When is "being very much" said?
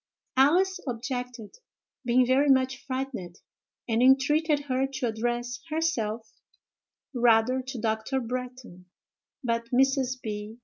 2.03-2.83